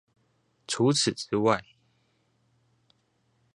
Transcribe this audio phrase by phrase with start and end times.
[0.65, 1.63] 除此之外